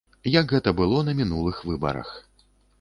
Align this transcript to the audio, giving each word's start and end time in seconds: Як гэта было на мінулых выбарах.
Як 0.35 0.47
гэта 0.55 0.73
было 0.79 1.03
на 1.11 1.15
мінулых 1.21 1.61
выбарах. 1.69 2.09